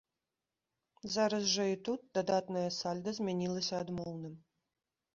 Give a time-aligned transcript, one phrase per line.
[1.17, 4.35] Зараз жа і тут дадатнае сальда змянілася адмоўным.